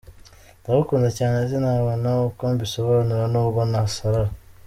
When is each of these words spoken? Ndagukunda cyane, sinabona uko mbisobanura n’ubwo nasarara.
Ndagukunda 0.61 1.09
cyane, 1.17 1.37
sinabona 1.49 2.09
uko 2.29 2.43
mbisobanura 2.53 3.25
n’ubwo 3.29 3.61
nasarara. 3.71 4.31